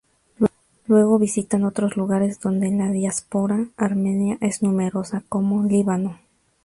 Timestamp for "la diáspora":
2.71-3.67